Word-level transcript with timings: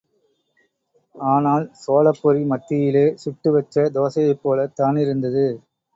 ஆனால் 1.15 1.65
சோளப்பொறி 1.81 2.41
மத்தியிலே 2.45 3.05
சுட்டு 3.15 3.51
வச்ச 3.51 3.85
தோசையைப் 3.95 4.41
போலத் 4.43 4.75
தானிருந்தது. 4.79 5.45